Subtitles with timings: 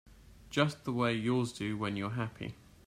[0.49, 2.55] Just the way yours do when you're happy.